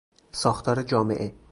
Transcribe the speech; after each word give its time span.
ساختار 0.31 0.81
جامعه 0.83 1.33